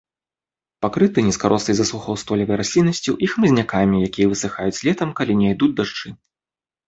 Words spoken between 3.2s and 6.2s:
і хмызнякамі, якія высыхаюць летам, калі не ідуць дажджы.